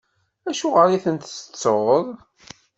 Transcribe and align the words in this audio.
Acuɣeṛ 0.49 0.87
i 0.91 0.97
ten-tettuḍ? 1.03 2.05